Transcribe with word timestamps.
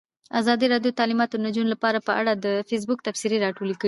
ازادي 0.39 0.65
راډیو 0.73 0.91
د 0.93 0.97
تعلیمات 0.99 1.29
د 1.31 1.37
نجونو 1.45 1.69
لپاره 1.73 1.97
په 2.07 2.11
اړه 2.19 2.31
د 2.45 2.47
فیسبوک 2.69 2.99
تبصرې 3.07 3.37
راټولې 3.45 3.73
کړي. 3.77 3.79